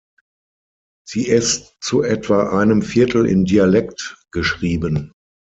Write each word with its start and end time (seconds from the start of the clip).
Sie 1.07 1.27
ist 1.27 1.75
zu 1.79 2.01
etwa 2.01 2.59
einem 2.59 2.81
Viertel 2.81 3.27
in 3.27 3.45
Dialekt 3.45 4.17
geschrieben. 4.31 5.13